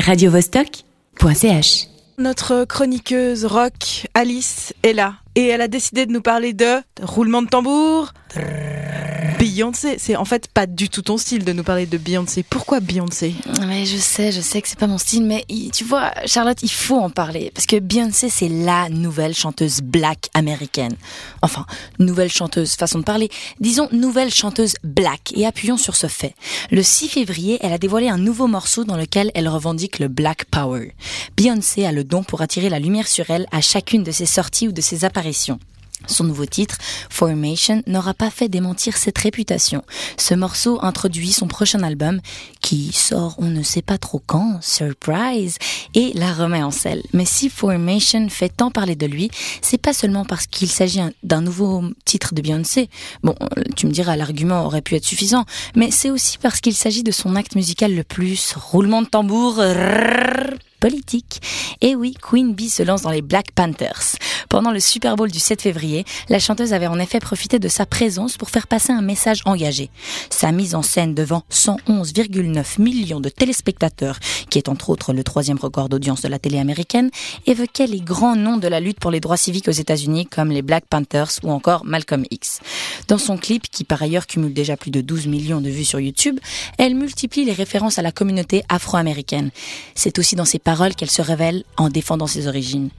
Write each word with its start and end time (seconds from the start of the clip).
radiovostok.ch. 0.00 1.86
Notre 2.18 2.64
chroniqueuse 2.64 3.46
rock, 3.46 4.06
Alice, 4.14 4.74
est 4.82 4.92
là. 4.92 5.14
Et 5.36 5.46
elle 5.46 5.60
a 5.60 5.68
décidé 5.68 6.06
de 6.06 6.12
nous 6.12 6.22
parler 6.22 6.52
de 6.52 6.80
roulement 7.02 7.42
de 7.42 7.48
tambour. 7.48 8.12
Beyoncé, 9.38 9.96
c'est 9.98 10.16
en 10.16 10.26
fait 10.26 10.48
pas 10.48 10.66
du 10.66 10.90
tout 10.90 11.00
ton 11.00 11.16
style 11.16 11.44
de 11.44 11.52
nous 11.54 11.62
parler 11.62 11.86
de 11.86 11.96
Beyoncé. 11.96 12.42
Pourquoi 12.42 12.80
Beyoncé? 12.80 13.34
Mais 13.66 13.86
je 13.86 13.96
sais, 13.96 14.32
je 14.32 14.40
sais 14.42 14.60
que 14.60 14.68
c'est 14.68 14.78
pas 14.78 14.86
mon 14.86 14.98
style, 14.98 15.24
mais 15.24 15.46
tu 15.72 15.84
vois, 15.84 16.10
Charlotte, 16.26 16.62
il 16.62 16.70
faut 16.70 16.98
en 16.98 17.08
parler 17.08 17.50
parce 17.54 17.64
que 17.66 17.78
Beyoncé, 17.78 18.28
c'est 18.28 18.48
la 18.48 18.90
nouvelle 18.90 19.34
chanteuse 19.34 19.80
black 19.80 20.28
américaine. 20.34 20.94
Enfin, 21.40 21.64
nouvelle 21.98 22.30
chanteuse, 22.30 22.74
façon 22.74 22.98
de 22.98 23.04
parler. 23.04 23.30
Disons 23.60 23.88
nouvelle 23.92 24.30
chanteuse 24.30 24.74
black 24.84 25.32
et 25.34 25.46
appuyons 25.46 25.78
sur 25.78 25.96
ce 25.96 26.06
fait. 26.06 26.34
Le 26.70 26.82
6 26.82 27.08
février, 27.08 27.58
elle 27.62 27.72
a 27.72 27.78
dévoilé 27.78 28.10
un 28.10 28.18
nouveau 28.18 28.46
morceau 28.46 28.84
dans 28.84 28.96
lequel 28.96 29.30
elle 29.34 29.48
revendique 29.48 30.00
le 30.00 30.08
Black 30.08 30.44
Power. 30.46 30.94
Beyoncé 31.36 31.86
a 31.86 31.92
le 31.92 32.04
don 32.04 32.24
pour 32.24 32.42
attirer 32.42 32.68
la 32.68 32.78
lumière 32.78 33.08
sur 33.08 33.30
elle 33.30 33.46
à 33.52 33.62
chacune 33.62 34.02
de 34.02 34.10
ses 34.10 34.26
sorties 34.26 34.68
ou 34.68 34.72
de 34.72 34.82
ses 34.82 35.06
apparitions. 35.06 35.19
Son 36.06 36.24
nouveau 36.24 36.46
titre, 36.46 36.78
Formation, 37.10 37.82
n'aura 37.86 38.14
pas 38.14 38.30
fait 38.30 38.48
démentir 38.48 38.96
cette 38.96 39.18
réputation. 39.18 39.82
Ce 40.16 40.34
morceau 40.34 40.78
introduit 40.82 41.30
son 41.30 41.46
prochain 41.46 41.82
album, 41.82 42.20
qui 42.62 42.90
sort 42.92 43.34
on 43.38 43.46
ne 43.46 43.62
sait 43.62 43.82
pas 43.82 43.98
trop 43.98 44.22
quand, 44.24 44.58
surprise, 44.62 45.58
et 45.94 46.12
la 46.14 46.32
remet 46.32 46.62
en 46.62 46.70
selle. 46.70 47.02
Mais 47.12 47.26
si 47.26 47.50
Formation 47.50 48.28
fait 48.30 48.48
tant 48.48 48.70
parler 48.70 48.96
de 48.96 49.06
lui, 49.06 49.30
c'est 49.60 49.78
pas 49.78 49.92
seulement 49.92 50.24
parce 50.24 50.46
qu'il 50.46 50.70
s'agit 50.70 51.00
d'un 51.22 51.42
nouveau 51.42 51.84
titre 52.06 52.34
de 52.34 52.40
Beyoncé. 52.40 52.88
Bon, 53.22 53.34
tu 53.76 53.86
me 53.86 53.92
diras, 53.92 54.16
l'argument 54.16 54.64
aurait 54.64 54.82
pu 54.82 54.96
être 54.96 55.04
suffisant, 55.04 55.44
mais 55.76 55.90
c'est 55.90 56.10
aussi 56.10 56.38
parce 56.38 56.60
qu'il 56.60 56.74
s'agit 56.74 57.02
de 57.02 57.12
son 57.12 57.36
acte 57.36 57.56
musical 57.56 57.94
le 57.94 58.04
plus 58.04 58.54
roulement 58.56 59.02
de 59.02 59.06
tambour 59.06 59.60
politique. 60.80 61.40
Et 61.80 61.94
oui, 61.94 62.14
Queen 62.20 62.54
Bee 62.54 62.70
se 62.70 62.82
lance 62.82 63.02
dans 63.02 63.10
les 63.10 63.22
Black 63.22 63.52
Panthers. 63.52 64.16
Pendant 64.48 64.72
le 64.72 64.80
Super 64.80 65.14
Bowl 65.14 65.30
du 65.30 65.38
7 65.38 65.62
février, 65.62 66.04
la 66.28 66.40
chanteuse 66.40 66.72
avait 66.72 66.88
en 66.88 66.98
effet 66.98 67.20
profité 67.20 67.58
de 67.58 67.68
sa 67.68 67.86
présence 67.86 68.36
pour 68.36 68.50
faire 68.50 68.66
passer 68.66 68.92
un 68.92 69.02
message 69.02 69.42
engagé. 69.44 69.90
Sa 70.30 70.50
mise 70.50 70.74
en 70.74 70.82
scène 70.82 71.14
devant 71.14 71.44
111,9 71.52 72.80
millions 72.80 73.20
de 73.20 73.28
téléspectateurs, 73.28 74.18
qui 74.50 74.58
est 74.58 74.68
entre 74.68 74.90
autres 74.90 75.12
le 75.12 75.24
troisième 75.24 75.58
record 75.58 75.88
d'audience 75.88 76.22
de 76.22 76.28
la 76.28 76.38
télé 76.38 76.58
américaine, 76.58 77.10
évoquait 77.46 77.86
les 77.86 78.00
grands 78.00 78.36
noms 78.36 78.58
de 78.58 78.68
la 78.68 78.80
lutte 78.80 79.00
pour 79.00 79.10
les 79.10 79.20
droits 79.20 79.36
civiques 79.36 79.68
aux 79.68 79.72
États-Unis 79.72 80.26
comme 80.26 80.50
les 80.50 80.62
Black 80.62 80.84
Panthers 80.90 81.30
ou 81.42 81.50
encore 81.50 81.84
Malcolm 81.84 82.24
X. 82.30 82.60
Dans 83.08 83.18
son 83.18 83.38
clip, 83.38 83.70
qui 83.70 83.84
par 83.84 84.02
ailleurs 84.02 84.26
cumule 84.26 84.52
déjà 84.52 84.76
plus 84.76 84.90
de 84.90 85.00
12 85.00 85.26
millions 85.26 85.60
de 85.60 85.70
vues 85.70 85.84
sur 85.84 86.00
YouTube, 86.00 86.38
elle 86.78 86.94
multiplie 86.94 87.44
les 87.44 87.52
références 87.52 87.98
à 87.98 88.02
la 88.02 88.12
communauté 88.12 88.62
afro-américaine. 88.68 89.50
C'est 89.94 90.18
aussi 90.18 90.36
dans 90.36 90.44
ses 90.44 90.58
paroles 90.58 90.94
qu'elle 90.94 91.10
se 91.10 91.22
révèle 91.22 91.64
en 91.76 91.88
défendant 91.88 92.26
ses 92.26 92.46
origines. 92.46 92.90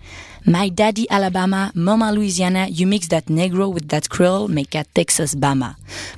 My 0.45 0.71
daddy 0.71 1.05
Alabama, 1.11 1.71
mama 1.75 2.11
Louisiana, 2.11 2.67
you 2.67 2.87
mix 2.87 3.07
that 3.09 3.29
negro 3.29 3.71
with 3.71 3.87
that 3.89 4.09
Creole, 4.09 4.47
make 4.47 4.73
a 4.73 4.83
Texas 4.83 5.35
Bama. 5.35 5.75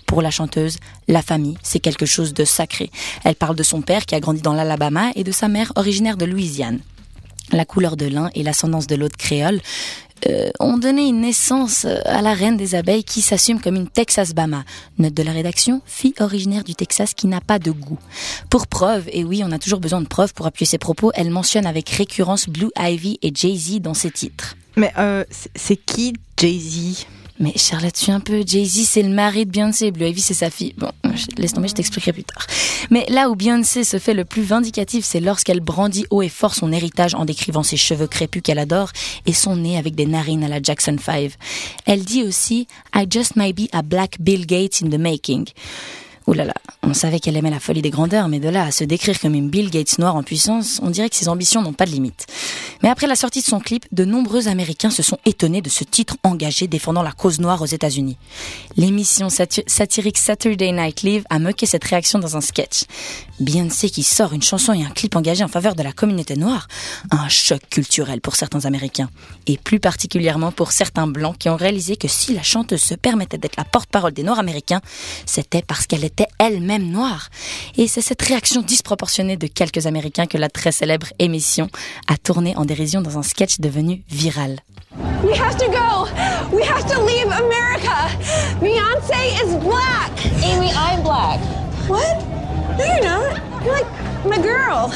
Pour 0.08 0.22
la 0.22 0.32
chanteuse, 0.32 0.78
la 1.10 1.22
famille, 1.22 1.58
c'est 1.62 1.82
quelque 1.82 2.06
chose 2.06 2.34
de 2.34 2.46
sacré. 2.46 2.90
Elle 3.26 3.36
parle 3.36 3.58
de 3.58 3.64
son 3.64 3.82
père 3.82 4.06
qui 4.06 4.16
a 4.16 4.22
grandi 4.22 4.42
dans 4.42 4.54
l'Alabama 4.54 5.12
et 5.16 5.26
de 5.26 5.32
sa 5.34 5.50
mère 5.50 5.74
originaire 5.76 6.16
de 6.16 6.24
Louisiane. 6.24 6.80
La 7.52 7.66
couleur 7.66 7.98
de 7.98 8.06
l'un 8.06 8.30
et 8.34 8.44
l'ascendance 8.44 8.88
de 8.88 8.96
l'autre 8.96 9.18
créole 9.18 9.60
euh, 10.28 10.50
ont 10.60 10.78
donné 10.78 11.08
une 11.08 11.22
naissance 11.22 11.86
euh, 11.86 11.98
à 12.06 12.22
la 12.22 12.34
reine 12.34 12.58
des 12.58 12.76
abeilles 12.76 13.04
qui 13.04 13.22
s'assume 13.22 13.60
comme 13.60 13.76
une 13.76 13.88
Texas 13.88 14.34
Bama. 14.34 14.64
Note 14.98 15.14
de 15.14 15.24
la 15.24 15.32
rédaction, 15.32 15.82
fille 15.86 16.14
originaire 16.20 16.64
du 16.64 16.76
Texas 16.76 17.14
qui 17.14 17.28
n'a 17.28 17.42
pas 17.42 17.60
de 17.60 17.72
goût. 17.72 18.00
Pour 18.50 18.68
preuve, 18.68 19.08
et 19.12 19.24
oui, 19.24 19.42
on 19.46 19.52
a 19.52 19.60
toujours 19.60 19.80
besoin 19.80 20.02
de 20.02 20.08
preuves 20.08 20.34
pour 20.34 20.46
appuyer 20.46 20.68
ses 20.68 20.78
propos, 20.78 21.12
elle 21.16 21.30
mentionne 21.30 21.66
avec 21.66 21.90
récurrence 21.90 22.48
Blue 22.48 22.72
Ivy 22.78 23.20
et 23.22 23.32
Jay-Z 23.34 23.82
dans 23.82 23.94
ses 23.94 24.12
titres. 24.12 24.56
Mais 24.76 24.92
euh, 24.98 25.24
c'est 25.56 25.78
qui 25.78 26.14
Jay-Z? 26.38 27.06
Mais 27.44 27.58
Charlotte, 27.58 27.94
tu 27.94 28.10
un 28.10 28.22
peu. 28.22 28.42
Jay-Z, 28.46 28.86
c'est 28.86 29.04
le 29.04 29.10
mari 29.10 29.46
de 29.46 29.52
Beyoncé. 29.52 29.92
Blue 29.92 30.08
Ivy, 30.08 30.22
c'est 30.22 30.34
sa 30.34 30.50
fille. 30.50 30.74
Bon, 30.78 30.90
laisse 31.38 31.54
tomber, 31.54 31.68
je 31.68 31.74
t'expliquerai 31.74 32.14
plus 32.14 32.24
tard. 32.24 32.48
Mais 32.90 33.06
là 33.10 33.30
où 33.30 33.36
Beyoncé 33.36 33.84
se 33.84 34.00
fait 34.00 34.14
le 34.14 34.24
plus 34.24 34.44
vindicatif, 34.44 35.04
c'est 35.04 35.20
lorsqu'elle 35.20 35.60
brandit 35.60 36.06
haut 36.10 36.22
et 36.22 36.30
fort 36.30 36.56
son 36.56 36.72
héritage 36.72 37.16
en 37.16 37.26
décrivant 37.26 37.62
ses 37.62 37.76
cheveux 37.76 38.08
crépus 38.08 38.42
qu'elle 38.42 38.60
adore 38.60 38.92
et 39.26 39.34
son 39.34 39.58
nez 39.58 39.78
avec 39.78 39.94
des 39.94 40.06
narines 40.06 40.46
à 40.46 40.48
la 40.48 40.62
Jackson 40.62 40.96
5. 40.98 41.34
Elle 41.86 42.06
dit 42.06 42.24
aussi 42.24 42.68
I 42.96 43.06
just 43.10 43.36
might 43.36 43.56
be 43.56 43.68
a 43.74 43.82
black 43.82 44.22
Bill 44.22 44.46
Gates 44.46 44.82
in 44.82 44.90
the 44.90 45.00
making. 45.00 45.50
Ouh 46.26 46.34
là 46.34 46.46
là, 46.46 46.54
on 46.84 46.94
savait 46.94 47.20
qu'elle 47.20 47.36
aimait 47.36 47.50
la 47.50 47.60
folie 47.60 47.82
des 47.82 47.90
grandeurs, 47.90 48.30
mais 48.30 48.40
de 48.40 48.48
là 48.48 48.64
à 48.64 48.72
se 48.72 48.86
décrire 48.86 49.20
comme 49.20 49.36
une 49.36 49.50
Bill 49.50 49.70
Gates 49.70 50.00
noire 50.00 50.16
en 50.16 50.24
puissance, 50.24 50.80
on 50.82 50.90
dirait 50.90 51.10
que 51.10 51.18
ses 51.18 51.28
ambitions 51.28 51.62
n'ont 51.62 51.74
pas 51.74 51.86
de 51.86 51.92
limite. 51.92 52.28
Mais 52.82 52.90
après 52.90 53.08
la 53.08 53.16
sortie 53.16 53.42
de 53.42 53.46
son 53.46 53.60
clip, 53.60 53.86
de 53.92 54.06
nombreux 54.06 54.48
Américains 54.48 54.90
se 54.90 55.04
sont 55.04 55.18
étonnés 55.26 55.62
de 55.62 55.70
ce 55.70 55.84
titre 55.84 56.16
engagé 56.24 56.68
défendant 56.68 57.04
la 57.04 57.12
cause 57.12 57.40
noire 57.40 57.62
aux 57.62 57.66
États-Unis. 57.66 58.18
L'émission 58.78 59.28
satirique 59.30 60.18
Saturday 60.18 60.72
Night 60.72 61.02
Live 61.02 61.24
a 61.30 61.40
moqué 61.40 61.66
cette 61.66 61.84
réaction 61.84 62.20
dans 62.20 62.38
un 62.38 62.42
sketch. 62.42 62.84
Beyoncé 63.40 63.90
qui 63.90 64.04
sort 64.04 64.32
une 64.32 64.44
chanson 64.44 64.74
et 64.74 64.84
un 64.84 64.90
clip 64.90 65.16
engagé 65.16 65.44
en 65.44 65.48
faveur 65.48 65.76
de 65.76 65.84
la 65.84 65.92
communauté 65.92 66.36
noire, 66.36 66.68
un 67.12 67.28
choc 67.28 67.62
culturel 67.70 68.22
pour 68.22 68.36
certains 68.36 68.66
Américains, 68.66 69.10
et 69.48 69.58
plus 69.58 69.80
particulièrement 69.80 70.52
pour 70.52 70.72
certains 70.72 71.08
Blancs 71.08 71.38
qui 71.38 71.50
ont 71.50 71.58
réalisé 71.58 71.98
que 71.98 72.08
si 72.08 72.34
la 72.34 72.44
chanteuse 72.44 72.82
se 72.82 72.94
permettait 72.94 73.38
d'être 73.38 73.58
la 73.58 73.66
porte-parole 73.66 74.14
des 74.14 74.24
Noirs 74.24 74.40
américains, 74.40 74.82
c'était 75.26 75.62
parce 75.62 75.88
qu'elle 75.88 76.04
était 76.04 76.13
était 76.14 76.30
elle-même 76.38 76.92
noire. 76.92 77.30
Et 77.76 77.88
c'est 77.88 78.02
cette 78.02 78.22
réaction 78.22 78.62
disproportionnée 78.62 79.36
de 79.36 79.48
quelques 79.48 79.88
Américains 79.88 80.28
que 80.28 80.38
la 80.38 80.48
très 80.48 80.72
célèbre 80.72 81.08
émission 81.18 81.70
a 82.08 82.18
tourné 82.18 82.56
en 82.56 82.66
dérision 82.66 83.02
dans 83.02 83.18
un 83.18 83.24
sketch 83.24 83.60
devenu 83.60 84.04
viral. 84.10 84.60
We 85.24 85.36
have 85.40 85.58
to 85.58 85.66
go. 85.72 86.08
We 86.56 86.64
have 86.70 86.86
to 86.94 87.04
leave 87.04 87.32
America. 87.32 88.12
Beyonce 88.62 89.10
is 89.42 89.56
black. 89.58 90.12
Amy, 90.44 90.70
I'm 90.76 91.02
black. 91.02 91.40
What? 91.88 92.22
No, 92.78 92.86
you're 92.86 93.04
not. 93.04 93.42
You're 93.64 93.74
like 93.74 93.88
my 94.24 94.38
girl. 94.38 94.92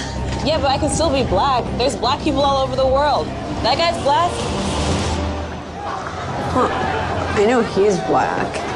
Yeah, 0.46 0.60
but 0.60 0.70
I 0.70 0.78
can 0.78 0.92
still 0.92 1.10
be 1.10 1.24
black. 1.24 1.64
There's 1.80 1.96
black 1.96 2.22
people 2.22 2.42
all 2.42 2.64
over 2.64 2.76
the 2.76 2.86
world. 2.86 3.26
That 3.64 3.78
guy's 3.80 4.00
black. 4.04 4.32
Huh. 6.54 6.70
I 7.42 7.46
know 7.46 7.64
he's 7.64 7.98
black. 8.02 8.67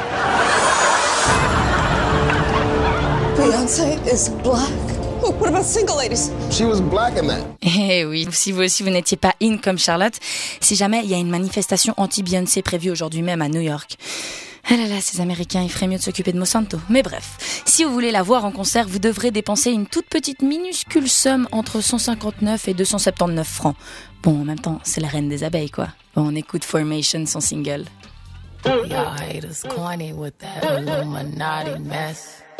Eh 7.62 8.04
oui, 8.04 8.26
si 8.30 8.52
vous 8.52 8.62
aussi 8.62 8.82
vous 8.82 8.90
n'étiez 8.90 9.16
pas 9.16 9.34
in 9.42 9.56
comme 9.56 9.78
Charlotte, 9.78 10.14
si 10.60 10.76
jamais 10.76 11.00
il 11.02 11.10
y 11.10 11.14
a 11.14 11.18
une 11.18 11.30
manifestation 11.30 11.94
anti-Beyoncé 11.96 12.62
prévue 12.62 12.90
aujourd'hui 12.90 13.22
même 13.22 13.42
à 13.42 13.48
New 13.48 13.60
York. 13.60 13.96
Ah 14.70 14.76
là 14.76 14.86
là, 14.86 15.00
ces 15.00 15.20
Américains, 15.20 15.62
il 15.62 15.70
ferait 15.70 15.88
mieux 15.88 15.98
de 15.98 16.02
s'occuper 16.02 16.32
de 16.32 16.38
Monsanto. 16.38 16.78
Mais 16.88 17.02
bref, 17.02 17.62
si 17.66 17.82
vous 17.82 17.92
voulez 17.92 18.12
la 18.12 18.22
voir 18.22 18.44
en 18.44 18.52
concert, 18.52 18.86
vous 18.86 19.00
devrez 19.00 19.32
dépenser 19.32 19.72
une 19.72 19.86
toute 19.86 20.06
petite 20.06 20.42
minuscule 20.42 21.08
somme 21.08 21.48
entre 21.50 21.80
159 21.80 22.68
et 22.68 22.74
279 22.74 23.46
francs. 23.46 23.76
Bon, 24.22 24.42
en 24.42 24.44
même 24.44 24.60
temps, 24.60 24.78
c'est 24.84 25.00
la 25.00 25.08
reine 25.08 25.28
des 25.28 25.42
abeilles, 25.42 25.70
quoi. 25.70 25.88
Bon, 26.14 26.28
on 26.28 26.34
écoute 26.36 26.62
Formation, 26.64 27.26
son 27.26 27.40
single. 27.40 27.86
Y'all 28.64 29.16
haters 29.18 29.64
corny 29.68 30.12
with 30.12 30.34
that 30.38 30.78
Illuminati 30.78 31.80
mess. 31.80 32.42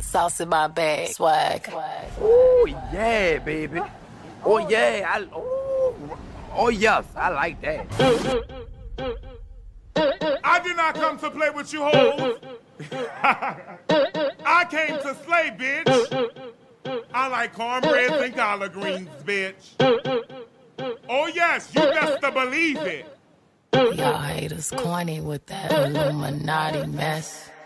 Hot 0.00 0.04
sauce 0.04 0.40
in 0.40 0.48
my 0.48 0.66
bag, 0.66 1.08
swag. 1.10 1.68
Oh 2.20 2.66
yeah, 2.92 3.38
baby. 3.38 3.80
Oh 4.44 4.58
yeah, 4.68 5.06
I, 5.06 5.26
oh, 5.34 5.94
oh 6.54 6.68
yes, 6.68 7.04
I 7.14 7.28
like 7.30 7.60
that. 7.60 7.86
I 10.42 10.60
did 10.60 10.76
not 10.76 10.94
come 10.94 11.18
to 11.18 11.30
play 11.30 11.50
with 11.50 11.72
you 11.72 11.82
hoes. 11.82 12.38
I 13.22 14.64
came 14.70 14.96
to 14.98 15.16
slay, 15.24 15.54
bitch. 15.56 16.30
I 17.12 17.28
like 17.28 17.52
cornbread 17.52 18.10
and 18.10 18.34
collard 18.34 18.72
greens, 18.72 19.08
bitch. 19.24 19.74
Oh 21.08 21.26
yes, 21.26 21.70
you 21.74 21.82
best 21.82 22.22
to 22.22 22.32
believe 22.32 22.78
it. 22.78 23.06
Y'all 23.72 24.18
haters 24.18 24.70
corny 24.70 25.20
with 25.20 25.44
that 25.46 25.70
Illuminati 25.70 26.86
mess. 26.86 27.49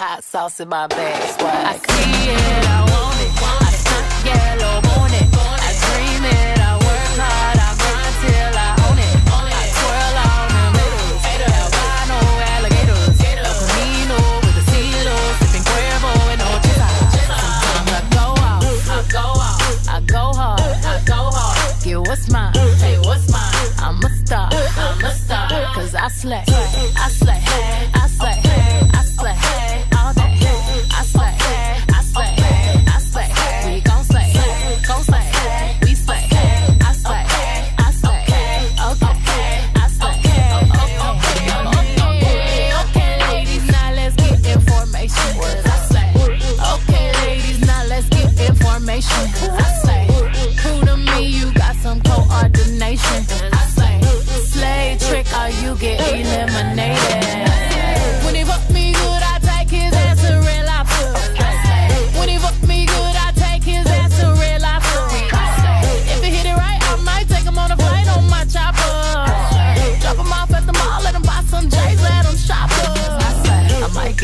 hot 0.00 0.24
sauce 0.24 0.60
in 0.60 0.68
my 0.70 0.86
bag. 0.86 1.22
I 1.44 1.76
see 1.76 2.30
it, 2.32 2.64
I 2.66 2.80
want 2.90 3.20
it. 3.20 3.32
I 3.36 3.70
stuck 3.82 4.06
yellow 4.24 4.80
want 4.88 5.12
it. 5.20 5.29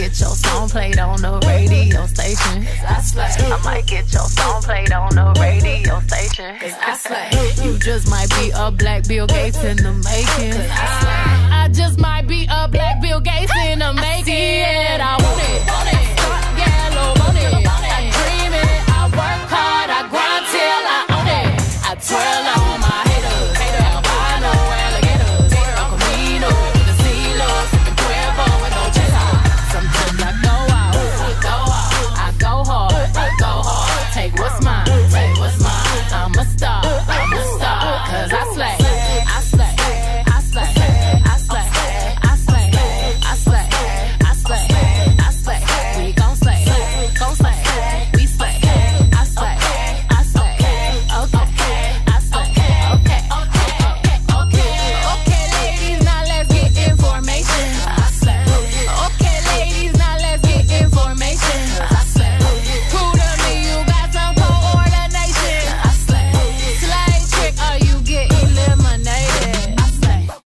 get 0.08 0.20
your 0.20 0.36
song 0.36 0.68
played 0.68 0.98
on 0.98 1.20
the 1.20 1.38
radio 1.46 2.06
station. 2.06 2.66
I 2.86 3.00
slay. 3.00 3.24
I 3.24 3.60
might 3.64 3.86
get 3.86 4.12
your 4.12 4.28
song 4.28 4.62
played 4.62 4.92
on 4.92 5.14
the 5.14 5.34
radio 5.40 5.98
station. 6.00 6.56
Cause 6.60 6.74
I 6.80 6.94
slay. 6.94 7.64
You 7.64 7.76
just 7.78 8.08
might 8.08 8.30
be 8.30 8.52
a 8.54 8.70
black 8.70 9.08
Bill 9.08 9.26
Gates 9.26 9.62
in 9.64 9.76
the 9.76 9.92
making. 9.92 10.52
Cause 10.52 10.70
I. 10.70 11.64
I 11.64 11.68
just 11.68 11.98
might 11.98 12.28
be 12.28 12.46
a 12.48 12.68
black 12.68 13.02
Bill 13.02 13.20
Gates 13.20 13.52
in 13.66 13.80
the 13.80 13.92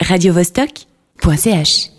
radiovostok.ch 0.09 1.96